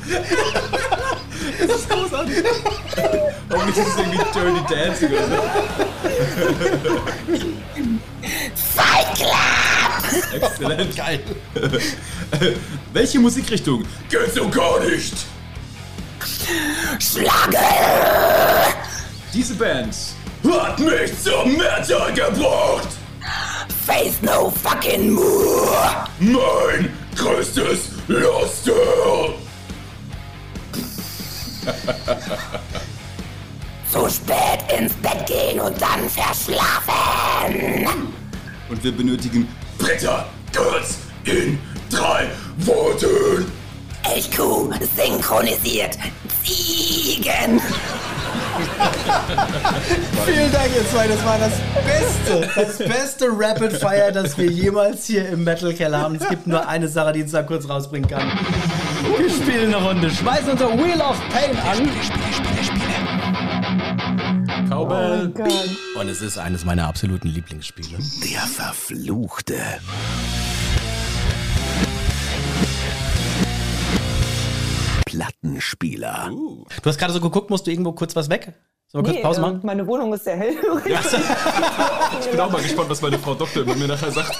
[1.67, 2.43] das ist großartig.
[3.49, 5.35] Hoffentlich ist es irgendwie Dirty Dancing oder so.
[8.75, 10.33] Fight Club!
[10.33, 10.95] Exzellent.
[10.95, 11.19] Geil.
[12.91, 13.85] Welche Musikrichtung?
[14.09, 15.13] Geht so gar nicht.
[16.99, 18.73] Schlager!
[19.33, 19.95] Diese Band
[20.51, 22.89] hat mich zum Metal gebracht.
[23.85, 26.05] Face no fucking more.
[26.19, 28.73] Mein größtes Laster.
[33.91, 37.87] Zu spät ins Bett gehen und dann verschlafen.
[38.69, 39.47] Und wir benötigen
[39.77, 41.57] Bretter kurz in
[41.89, 43.49] drei Worten.
[44.03, 45.97] Elchkuh synchronisiert
[46.43, 47.61] Ziegen.
[50.25, 51.07] Vielen Dank, ihr zwei.
[51.07, 51.53] Das war das
[51.85, 56.15] Beste, das beste Rapid Fire, das wir jemals hier im Metal Keller haben.
[56.15, 58.31] Es gibt nur eine Sache, die uns da kurz rausbringen kann.
[59.17, 60.09] Wir spielen eine Runde.
[60.09, 61.77] Schmeißen unser Wheel of Pain an.
[61.77, 62.46] Spiele, spiele, spiele,
[64.77, 65.33] Cowbell.
[65.95, 67.97] Oh Und es ist eines meiner absoluten Lieblingsspiele.
[67.97, 69.55] Der Verfluchte.
[75.07, 76.29] Plattenspieler.
[76.31, 76.65] Uh.
[76.83, 78.53] Du hast gerade so geguckt, musst du irgendwo kurz was weg?
[78.89, 79.61] Sollen wir nee, kurz Pause machen?
[79.63, 80.55] Äh, meine Wohnung ist sehr hell.
[82.19, 84.37] Ich bin auch mal gespannt, was meine Frau Doktor über mir nachher sagt.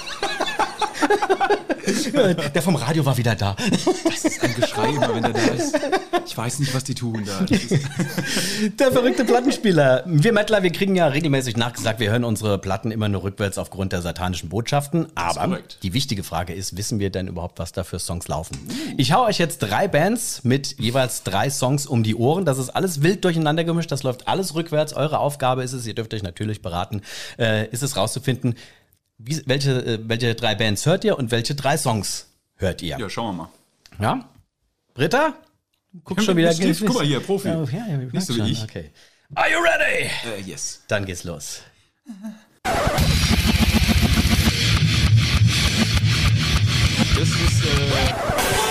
[2.54, 3.56] Der vom Radio war wieder da.
[4.04, 5.78] Das ist ein Geschrei immer, wenn der da ist.
[6.26, 7.46] Ich weiß nicht, was die tun da.
[8.78, 10.02] Der verrückte Plattenspieler.
[10.06, 13.92] Wir Mettler, wir kriegen ja regelmäßig nachgesagt, wir hören unsere Platten immer nur rückwärts aufgrund
[13.92, 15.06] der satanischen Botschaften.
[15.14, 18.56] Aber die wichtige Frage ist, wissen wir denn überhaupt, was da für Songs laufen?
[18.96, 22.44] Ich hau euch jetzt drei Bands mit jeweils drei Songs um die Ohren.
[22.44, 23.90] Das ist alles wild durcheinander gemischt.
[23.90, 24.92] Das läuft alles rückwärts.
[24.92, 27.02] Eure Aufgabe ist es, ihr dürft euch natürlich beraten,
[27.38, 28.54] äh, ist es rauszufinden,
[29.18, 32.98] wie, welche, äh, welche drei Bands hört ihr und welche drei Songs hört ihr?
[32.98, 33.48] Ja, schauen wir mal.
[34.00, 34.28] Ja?
[34.94, 35.34] Britta?
[36.04, 36.52] Guck schon wieder.
[36.52, 37.48] Stift, guck mal hier, Profi.
[37.48, 38.62] Ja, ja, Nicht so wie ich.
[38.62, 38.90] Okay.
[39.34, 40.10] Are you ready?
[40.24, 40.82] Uh, yes.
[40.88, 41.62] Dann geht's los.
[47.14, 48.67] Das ist, äh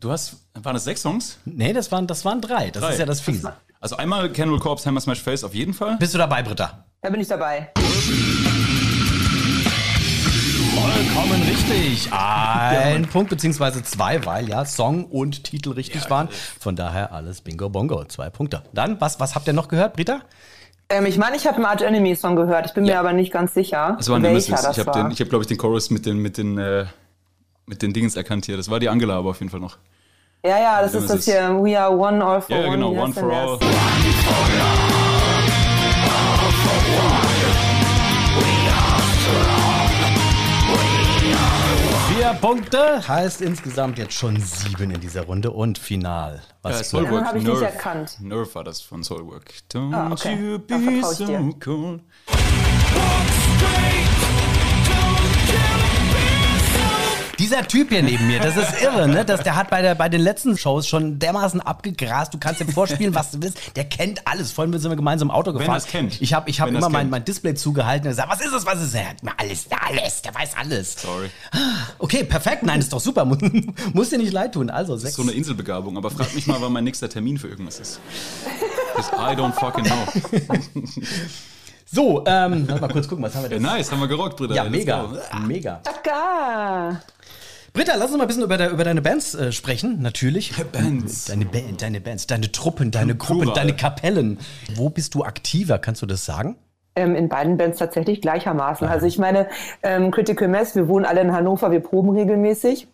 [0.00, 1.38] Du hast, waren das sechs Songs?
[1.44, 2.70] Nee, das waren, das waren drei.
[2.70, 2.92] Das Drei.
[2.92, 3.52] ist ja das Fiese.
[3.80, 5.96] Also einmal Cannibal Corpse, Hammer Smash Face auf jeden Fall.
[5.98, 6.84] Bist du dabei, Britta?
[7.02, 7.70] Da bin ich dabei.
[10.74, 12.08] Vollkommen richtig.
[12.12, 16.28] Ein Punkt beziehungsweise zwei, weil ja Song und Titel richtig waren.
[16.58, 18.04] Von daher alles Bingo Bongo.
[18.06, 18.62] Zwei Punkte.
[18.72, 20.20] Dann, was, was habt ihr noch gehört, Britta?
[20.88, 22.66] Ähm, ich meine, ich habe einen Arch Enemy Song gehört.
[22.66, 24.62] Ich bin mir aber nicht ganz sicher, Das war welcher Nemesis.
[24.62, 25.04] das Ich habe, war.
[25.04, 26.86] den- ich hab, glaube ich, den Chorus mit den, mit den, äh,
[27.70, 28.56] mit den Dingens erkannt hier.
[28.58, 29.78] Das war die Angela aber auf jeden Fall noch.
[30.44, 31.40] ja, ja, das ist das hier.
[31.62, 32.76] We are one, all for Ja, ja, one.
[32.76, 32.92] genau.
[32.92, 33.58] yes One for all.
[42.14, 46.42] Vier Punkte heißt insgesamt jetzt schon sieben in dieser Runde und final.
[46.62, 47.24] Was für- Soulwork.
[47.24, 48.16] hab ich nicht erkannt.
[48.20, 49.52] Nerve war das von Soulwork.
[49.72, 50.34] Don't Ah, okay.
[50.34, 51.54] you be vertrau ich so dir.
[51.62, 52.00] cold.
[57.40, 59.24] Dieser Typ hier neben mir, das ist irre, ne?
[59.24, 62.34] Das, der hat bei, der, bei den letzten Shows schon dermaßen abgegrast.
[62.34, 63.74] Du kannst ihm vorspielen, was du willst.
[63.76, 64.52] Der kennt alles.
[64.52, 65.72] Vorhin sind wir gemeinsam Auto gefahren.
[65.72, 66.20] er's kennt.
[66.20, 68.66] Ich habe ich hab Wenn immer mein, mein Display zugehalten und gesagt, was ist es,
[68.66, 68.94] was ist es?
[68.94, 71.00] Er hat mir alles, alles, der weiß alles.
[71.00, 71.30] Sorry.
[71.98, 72.62] Okay, perfekt.
[72.62, 73.24] Nein, ist doch super.
[73.94, 74.68] Muss, dir nicht leid tun.
[74.68, 75.16] Also, sechs.
[75.16, 75.96] So eine Inselbegabung.
[75.96, 78.00] Aber frag mich mal, wann mein nächster Termin für irgendwas ist.
[78.94, 80.06] Because I don't fucking know.
[81.92, 83.62] So, ähm, lass mal kurz gucken, was haben wir Ja, denn?
[83.62, 84.54] nice, haben wir gerockt, Bruder.
[84.54, 85.08] Ja, mega.
[85.46, 85.80] Mega.
[85.82, 87.00] Taka.
[87.72, 90.52] Britta, lass uns mal ein bisschen über, de, über deine Bands äh, sprechen, natürlich.
[90.72, 91.26] Bands.
[91.26, 93.54] Deine Band, deine Bands, deine Truppen, deine Gruppen, Plural.
[93.54, 94.38] deine Kapellen.
[94.74, 95.78] Wo bist du aktiver?
[95.78, 96.56] Kannst du das sagen?
[96.96, 98.88] Ähm, in beiden Bands tatsächlich gleichermaßen.
[98.88, 99.46] Also ich meine,
[99.84, 102.88] ähm, Critical Mass, wir wohnen alle in Hannover, wir proben regelmäßig.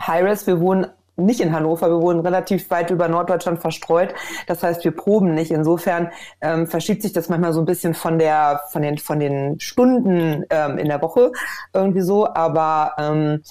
[0.00, 4.14] Hi-Res, wir wohnen nicht in Hannover, wir wohnen relativ weit über Norddeutschland verstreut.
[4.46, 5.50] Das heißt, wir proben nicht.
[5.50, 9.60] Insofern ähm, verschiebt sich das manchmal so ein bisschen von der, von den, von den
[9.60, 11.32] Stunden ähm, in der Woche
[11.72, 12.26] irgendwie so.
[12.26, 13.42] Aber ähm,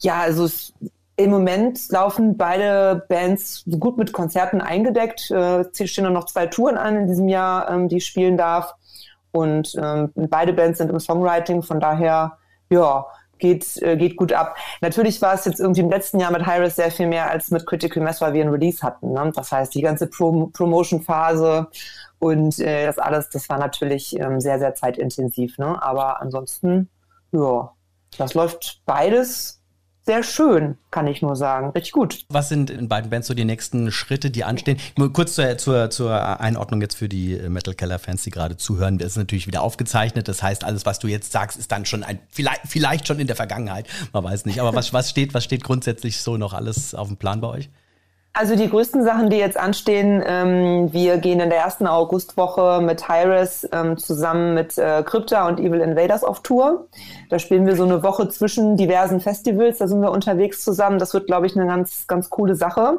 [0.00, 0.74] ja, also es,
[1.16, 5.30] im Moment laufen beide Bands gut mit Konzerten eingedeckt.
[5.30, 8.36] Äh, es stehen nur noch zwei Touren an in diesem Jahr, ähm, die ich spielen
[8.36, 8.74] darf.
[9.32, 12.38] Und ähm, beide Bands sind im Songwriting, von daher,
[12.70, 13.06] ja,
[13.38, 14.56] geht, äh, geht gut ab.
[14.80, 17.66] Natürlich war es jetzt irgendwie im letzten Jahr mit Hyris sehr viel mehr als mit
[17.66, 19.12] Critical Mass, weil wir ein Release hatten.
[19.12, 19.32] Ne?
[19.34, 21.68] Das heißt, die ganze Pro Promotion-Phase
[22.18, 25.58] und äh, das alles, das war natürlich ähm, sehr, sehr zeitintensiv.
[25.58, 25.80] Ne?
[25.82, 26.88] Aber ansonsten,
[27.32, 27.72] ja,
[28.18, 29.60] das läuft beides
[30.06, 31.70] sehr schön, kann ich nur sagen.
[31.70, 32.24] Richtig gut.
[32.28, 34.78] Was sind in beiden Bands so die nächsten Schritte, die anstehen?
[35.12, 38.98] Kurz zur, zur, zur Einordnung jetzt für die Metal Keller Fans, die gerade zuhören.
[38.98, 40.28] Das ist natürlich wieder aufgezeichnet.
[40.28, 43.26] Das heißt, alles, was du jetzt sagst, ist dann schon ein, vielleicht, vielleicht schon in
[43.26, 43.88] der Vergangenheit.
[44.12, 44.60] Man weiß nicht.
[44.60, 47.68] Aber was, was steht, was steht grundsätzlich so noch alles auf dem Plan bei euch?
[48.38, 53.08] Also die größten Sachen, die jetzt anstehen, ähm, wir gehen in der ersten Augustwoche mit
[53.08, 56.86] Hyres ähm, zusammen mit äh, Crypta und Evil Invaders auf Tour.
[57.30, 60.98] Da spielen wir so eine Woche zwischen diversen Festivals, da sind wir unterwegs zusammen.
[60.98, 62.98] Das wird, glaube ich, eine ganz, ganz coole Sache.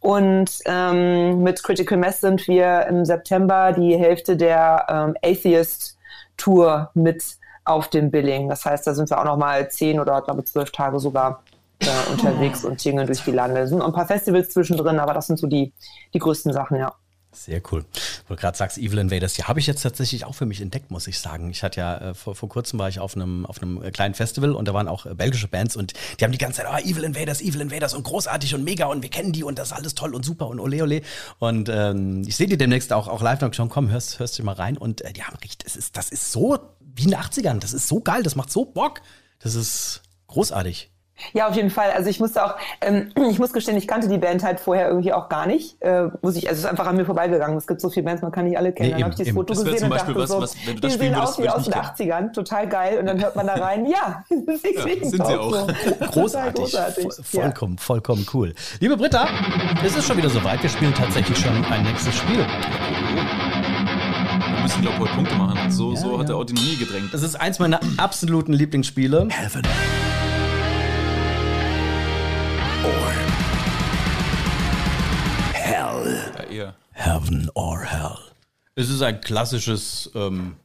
[0.00, 5.96] Und ähm, mit Critical Mass sind wir im September die Hälfte der ähm, Atheist
[6.36, 7.22] Tour mit
[7.64, 8.48] auf dem Billing.
[8.48, 11.44] Das heißt, da sind wir auch noch mal zehn oder glaube zwölf Tage sogar
[11.80, 13.60] äh, unterwegs und tingeln durch die Lande.
[13.60, 15.72] Es sind ein paar Festivals zwischendrin, aber das sind so die,
[16.12, 16.94] die größten Sachen, ja.
[17.34, 17.84] Sehr cool.
[18.28, 20.90] Wo du gerade sagst, Evil Invaders, ja, habe ich jetzt tatsächlich auch für mich entdeckt,
[20.90, 21.50] muss ich sagen.
[21.50, 24.14] Ich hatte ja, äh, vor, vor kurzem war ich auf einem, auf einem äh, kleinen
[24.14, 26.78] Festival und da waren auch äh, belgische Bands und die haben die ganze Zeit, ah,
[26.78, 29.72] Evil Invaders, Evil Invaders und großartig und mega und wir kennen die und das ist
[29.72, 31.02] alles toll und super und ole ole.
[31.40, 34.44] Und ähm, ich sehe die demnächst auch, auch live noch schon, komm, hörst, hörst du
[34.44, 36.58] mal rein und äh, die haben richtig, es ist, das ist so
[36.96, 39.00] wie in den 80ern, das ist so geil, das macht so Bock.
[39.40, 40.93] Das ist großartig.
[41.32, 41.92] Ja, auf jeden Fall.
[41.92, 45.12] Also ich musste auch, ähm, ich muss gestehen, ich kannte die Band halt vorher irgendwie
[45.12, 45.80] auch gar nicht.
[45.80, 47.56] Äh, muss ich, also es ist einfach an mir vorbeigegangen.
[47.56, 48.88] Es gibt so viele Bands, man kann nicht alle kennen.
[48.90, 50.40] Nee, dann habe ich eben, das Foto Das gesehen zum und Beispiel dachte was, so,
[50.42, 51.74] was, wenn du das die spielen sehen würdest, aus wie aus den
[52.06, 52.98] nicht 80ern, total geil.
[52.98, 55.52] Und dann hört man da rein, ja, sie singen sind sie auch.
[55.52, 55.68] auch.
[55.68, 55.94] So.
[56.20, 56.54] Großartig.
[56.64, 57.04] großartig.
[57.06, 58.52] Vo- Vollkommen, vollkommen cool.
[58.80, 59.28] Liebe Britta,
[59.84, 60.62] es ist schon wieder soweit.
[60.62, 62.38] Wir spielen tatsächlich schon ein nächstes Spiel.
[64.54, 65.70] Wir müssen, glaube ich, heute Punkte machen.
[65.70, 66.24] So, Ja, so hat ja.
[66.24, 67.12] der Audi noch nie gedrängt.
[67.12, 69.28] Das ist eins meiner absoluten Lieblingsspiele.
[69.30, 69.62] Heaven.
[76.04, 76.34] Hell.
[76.36, 76.74] Ja, eher.
[76.92, 78.18] Heaven or Hell.
[78.74, 80.56] Es ist ein klassisches ähm,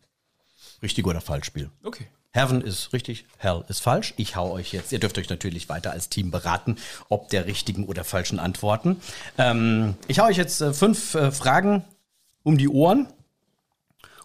[0.82, 1.70] richtig oder falsch Spiel.
[1.84, 2.08] Okay.
[2.32, 4.14] Heaven ist richtig, Hell ist falsch.
[4.18, 6.78] Ich hau euch jetzt, ihr dürft euch natürlich weiter als Team beraten,
[7.10, 9.02] ob der richtigen oder falschen Antworten.
[9.38, 11.84] Ähm, ich hau euch jetzt äh, fünf äh, Fragen
[12.44, 13.08] um die Ohren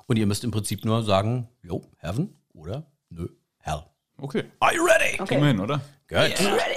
[0.07, 3.85] und ihr müsst im Prinzip nur sagen, jo, Heaven oder nö, Hell.
[4.19, 4.45] Okay.
[4.61, 5.19] Are you ready?
[5.19, 5.81] Wir hin, oder?
[6.09, 6.19] Gut.
[6.19, 6.74] Ready.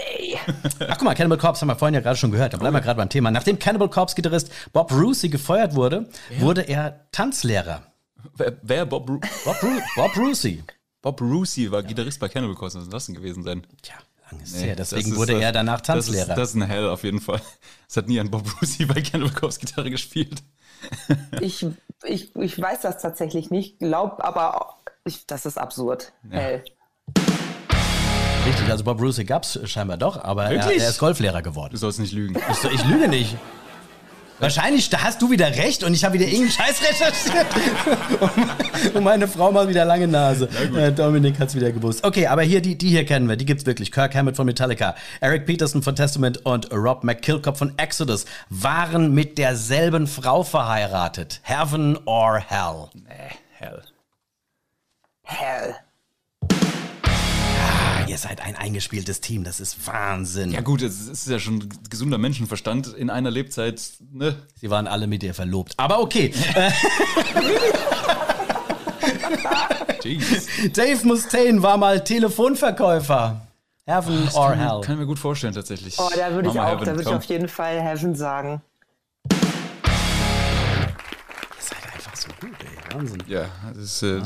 [0.80, 2.54] Ach guck mal, Cannibal Corpse haben wir vorhin ja gerade schon gehört.
[2.54, 3.32] Da bleiben wir gerade beim Thema.
[3.32, 7.84] Nachdem Cannibal Corpse Gitarrist Bob Rusey gefeuert wurde, wurde er Tanzlehrer.
[8.36, 10.64] Wer, wer Bob, Ru Bob, Ru Bob Rusey.
[11.02, 12.78] Bob Rusey war Gitarrist bei Cannibal Corpse.
[12.78, 13.66] Was soll das denn gewesen sein?
[13.82, 13.96] Tja,
[14.32, 14.76] Lang ist nee, her.
[14.76, 16.26] Deswegen wurde er danach Tanzlehrer.
[16.26, 17.42] Das ist, das ist ein Hell auf jeden Fall.
[17.90, 20.44] Es hat nie ein Bob Brucey bei Cannibal Gitarre gespielt.
[21.40, 21.66] ich,
[22.04, 26.14] ich, ich weiß das tatsächlich nicht, glaub aber, ich, das ist absurd.
[26.30, 26.40] Ja.
[26.40, 26.64] Hell.
[28.48, 31.72] Richtig, also Bob Brucey gab es scheinbar doch, aber er, er, ist Golflehrer geworden.
[31.74, 32.40] Du sollst nicht lügen.
[32.50, 33.36] Ich, ich lüge nicht.
[34.40, 37.46] Wahrscheinlich da hast du wieder recht und ich habe wieder irgendeinen Scheiß recherchiert.
[38.94, 40.48] und meine Frau macht wieder lange Nase.
[40.78, 42.06] Äh, Dominik hat's wieder gewusst.
[42.06, 43.92] Okay, aber hier, die, die hier kennen wir, die gibt's wirklich.
[43.92, 49.38] Kirk Hammett von Metallica, Eric Peterson von Testament und Rob McKillcop von Exodus waren mit
[49.38, 51.42] derselben Frau verheiratet.
[51.44, 52.88] Heaven or Hell?
[52.94, 53.72] Nee, Hell.
[53.72, 53.82] Hell
[58.48, 60.54] ein eingespieltes Team, das ist Wahnsinn.
[60.54, 63.82] Ja gut, es ist ja schon gesunder Menschenverstand in einer Lebzeit,
[64.14, 64.38] ne?
[64.56, 65.74] Sie waren alle mit ihr verlobt.
[65.76, 66.34] Aber okay.
[70.74, 73.42] Dave Mustaine war mal Telefonverkäufer.
[73.86, 74.80] Heaven oh, or kann, Hell.
[74.82, 76.00] Kann ich mir gut vorstellen, tatsächlich.
[76.00, 78.62] Oh, da würde ich auch, Heaven, da würde ich auf jeden Fall Heaven sagen.
[79.30, 79.38] Ihr
[81.60, 82.96] seid einfach so gut, ey.
[82.96, 83.22] Wahnsinn.
[83.28, 84.04] Ja, das ist.
[84.04, 84.22] Äh,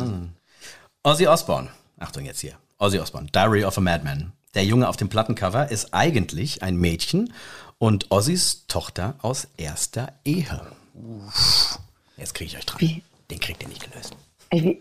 [1.01, 1.69] Ozzy Osbourne.
[1.97, 2.53] Achtung jetzt hier.
[2.81, 4.31] Ozzy Osbourne, Diary of a Madman.
[4.55, 7.31] Der Junge auf dem Plattencover ist eigentlich ein Mädchen
[7.77, 10.61] und Ozzys Tochter aus erster Ehe.
[10.95, 11.77] Uff.
[12.17, 12.81] Jetzt kriege ich euch dran.
[12.81, 13.03] Wie?
[13.29, 14.15] Den kriegt ihr nicht gelöst.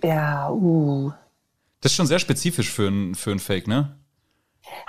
[0.03, 1.13] Ja, uh.
[1.83, 3.95] Das ist schon sehr spezifisch für ein, für ein Fake, ne?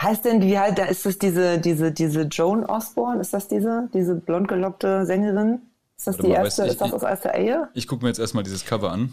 [0.01, 3.19] Heißt denn, wie halt, da ist das diese, diese, diese Joan Osborne?
[3.19, 5.59] Ist das diese, diese blond gelockte Sängerin?
[5.97, 7.67] Ist das Warte die mal, erste, ich, ist das aus erster Ehe?
[7.73, 9.11] Ich gucke mir jetzt erstmal dieses Cover an.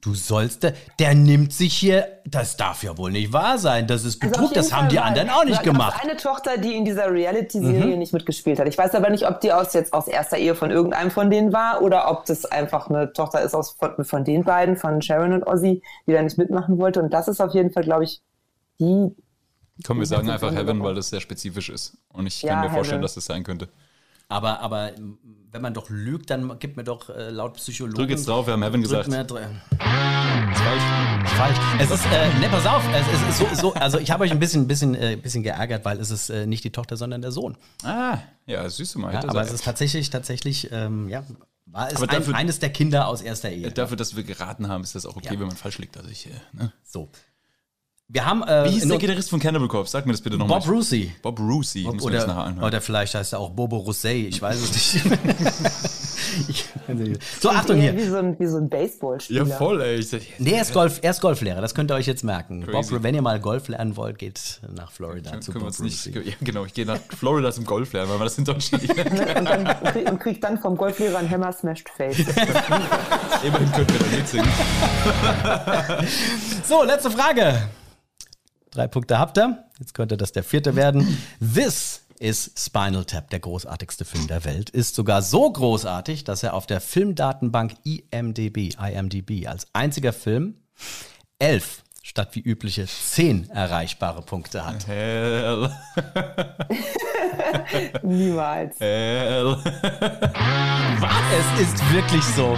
[0.00, 0.64] Du sollst,
[1.00, 4.50] der nimmt sich hier, das darf ja wohl nicht wahr sein, das ist also Betrug,
[4.50, 6.00] also das haben Fall die anderen auch nicht gemacht.
[6.00, 7.98] eine Tochter, die in dieser Reality-Serie mhm.
[7.98, 8.68] nicht mitgespielt hat.
[8.68, 11.52] Ich weiß aber nicht, ob die aus jetzt aus erster Ehe von irgendeinem von denen
[11.52, 15.32] war oder ob das einfach eine Tochter ist aus, von, von den beiden, von Sharon
[15.32, 17.02] und Ozzy, die da nicht mitmachen wollte.
[17.02, 18.22] Und das ist auf jeden Fall, glaube ich,
[18.78, 19.16] die.
[19.84, 21.98] Komm, wir sagen einfach Heaven, weil das sehr spezifisch ist.
[22.12, 22.74] Und ich ja, kann mir Heaven.
[22.76, 23.68] vorstellen, dass das sein könnte.
[24.30, 24.92] Aber, aber
[25.50, 27.96] wenn man doch lügt, dann gibt mir doch äh, laut Psychologen.
[27.96, 29.08] Drück jetzt drauf, wir haben Heaven gesagt.
[29.08, 29.38] Mir, falsch.
[31.36, 31.56] Falsch.
[31.78, 34.38] Es ist, äh, ne, pass auf, es ist so, so also ich habe euch ein
[34.38, 37.56] bisschen, bisschen, äh, bisschen geärgert, weil es ist äh, nicht die Tochter, sondern der Sohn.
[37.82, 39.14] Ah, ja, süß mal.
[39.14, 41.24] Ja, aber es ist tatsächlich, tatsächlich, ähm, ja,
[41.64, 43.70] war es dafür, ein, eines der Kinder aus erster Ehe.
[43.70, 45.40] Dafür, dass wir geraten haben, ist das auch okay, ja.
[45.40, 45.96] wenn man falsch liegt.
[45.96, 46.72] Also ich, äh, ne?
[46.84, 47.08] So.
[48.10, 48.42] Wir haben.
[48.42, 49.92] Äh, Wie hieß der Gitarrist von Cannibal Corpse?
[49.92, 50.60] Sag mir das bitte nochmal.
[50.60, 51.12] Bob Rusi.
[51.20, 51.82] Bob Rusi.
[51.82, 54.28] Bob, oder, oder vielleicht heißt er auch Bobo Rousset.
[54.38, 55.04] Ich weiß es nicht.
[57.40, 57.94] so, Achtung hier.
[57.94, 59.46] Wie so ein, wie so ein Baseballspieler.
[59.46, 60.02] Ja, voll, ey.
[60.38, 61.60] Nee, er ist, Golf, er ist Golflehrer.
[61.60, 62.64] Das könnt ihr euch jetzt merken.
[62.64, 62.92] Crazy.
[62.92, 66.22] Bob, wenn ihr mal Golf lernen wollt, geht nach Florida Können, zu Bob nicht, ja,
[66.40, 68.96] Genau, ich gehe nach Florida zum Golf lernen, weil man das in Deutschland nicht
[69.36, 69.66] und, dann,
[70.06, 72.18] und kriegt dann vom Golflehrer ein Hammer Smashed Face.
[73.42, 74.48] Immerhin können wir da mitsingen.
[76.66, 77.68] so, letzte Frage.
[78.70, 79.64] Drei Punkte habt ihr.
[79.78, 81.18] Jetzt könnte das der vierte werden.
[81.40, 84.70] This is Spinal Tap, der großartigste Film der Welt.
[84.70, 90.54] Ist sogar so großartig, dass er auf der Filmdatenbank IMDb, IMDb als einziger Film
[91.38, 94.86] elf statt wie übliche zehn erreichbare Punkte hat.
[94.86, 95.70] Hell.
[98.02, 98.80] Niemals.
[98.80, 99.58] Hell.
[101.30, 102.56] Es ist wirklich so.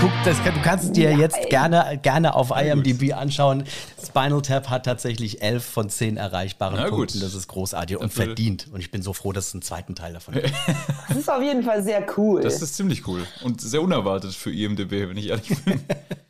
[0.00, 3.64] Guck, das, du kannst es dir jetzt gerne, gerne auf IMDb anschauen.
[4.00, 7.18] Spinal Tap hat tatsächlich elf von zehn erreichbaren Na Punkten.
[7.18, 7.22] Gut.
[7.24, 8.68] Das ist großartig und verdient.
[8.72, 10.52] Und ich bin so froh, dass es einen zweiten Teil davon gibt.
[11.08, 12.40] Das ist auf jeden Fall sehr cool.
[12.40, 15.80] Das ist ziemlich cool und sehr unerwartet für IMDb, wenn ich ehrlich bin.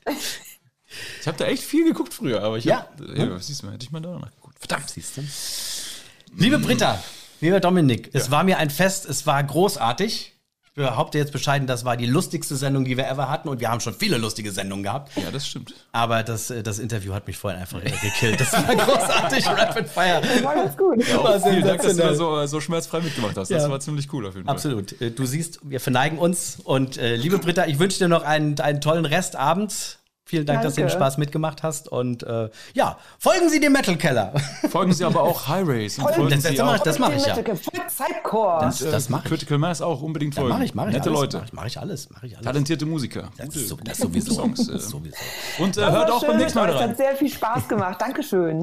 [1.21, 2.79] Ich habe da echt viel geguckt früher, aber ich ja.
[2.79, 3.41] Hab, ja, hm?
[3.41, 4.59] siehst du, hätte ich mal da nachgeguckt.
[4.59, 4.91] Verdammt.
[4.91, 5.23] Siehst du?
[6.37, 7.03] Liebe Britta,
[7.41, 8.21] lieber Dominik, ja.
[8.21, 10.37] es war mir ein Fest, es war großartig.
[10.73, 13.49] Ich behaupte jetzt bescheiden, das war die lustigste Sendung, die wir ever hatten.
[13.49, 15.11] Und wir haben schon viele lustige Sendungen gehabt.
[15.17, 15.75] Ja, das stimmt.
[15.91, 18.41] Aber das, äh, das Interview hat mich vorhin einfach gekillt.
[18.41, 20.21] Das war großartig, Rapid Fire.
[20.23, 21.09] Das war ganz gut.
[21.09, 23.51] Ja, war vielen Dank, dass du da so, so schmerzfrei mitgemacht hast.
[23.51, 23.69] Das ja.
[23.69, 24.55] war ziemlich cool auf jeden Fall.
[24.55, 25.01] Absolut.
[25.01, 26.59] Äh, du siehst, wir verneigen uns.
[26.63, 29.99] Und äh, liebe Britta, ich wünsche dir noch einen, einen tollen Restabend.
[30.31, 30.69] Vielen Dank, Danke.
[30.69, 31.89] dass du den Spaß mitgemacht hast.
[31.89, 34.33] Und äh, ja, folgen Sie dem Metal Keller.
[34.71, 35.99] Folgen Sie aber auch High Race.
[35.99, 37.35] Und folgen das, das, das, das mache ich ja.
[37.35, 38.61] Psychcore.
[38.61, 39.29] Das, das mache ich.
[39.31, 40.51] Critical Mass auch unbedingt folgen.
[40.51, 41.37] Mache ich, mache ich Nette alles, Leute.
[41.39, 42.47] Mache ich, mach ich, alles, mache ich alles.
[42.47, 43.31] Talentierte Musiker.
[43.37, 44.35] Das, gute, so, das sowieso.
[44.35, 44.79] Songs, äh.
[44.79, 45.17] sowieso.
[45.59, 46.77] Und äh, hört auch beim nächsten Mal rein.
[46.77, 48.01] Es hat sehr viel Spaß gemacht.
[48.01, 48.63] Dankeschön.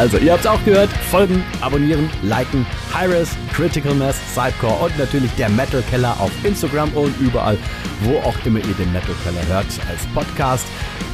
[0.00, 0.88] Also, ihr habt es auch gehört.
[1.10, 2.64] Folgen, abonnieren, liken.
[2.94, 7.58] Hi-Res, Critical Mass, Sidecore und natürlich der Metal Keller auf Instagram und überall,
[8.00, 10.64] wo auch immer ihr den Metal Keller hört, als Podcast.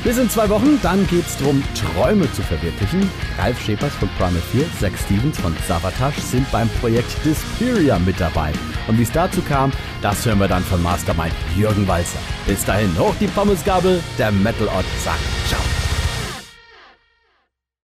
[0.04, 3.10] Bis in zwei Wochen, dann geht es darum, Träume zu verwirklichen.
[3.36, 8.52] Ralf Schepers von Primal 4, Zach Stevens von Savatage sind beim Projekt Disperia mit dabei.
[8.86, 12.20] Und wie es dazu kam, das hören wir dann von Mastermind Jürgen Walzer.
[12.46, 15.95] Bis dahin, hoch die Pommesgabel, der Metal Ort sagt Ciao.